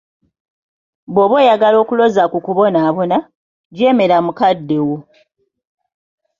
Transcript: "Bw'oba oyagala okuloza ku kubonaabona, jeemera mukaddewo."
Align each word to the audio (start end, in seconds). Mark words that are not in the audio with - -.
"Bw'oba 1.13 1.35
oyagala 1.41 1.75
okuloza 1.83 2.23
ku 2.31 2.37
kubonaabona, 2.45 3.17
jeemera 3.77 4.17
mukaddewo." 4.25 4.97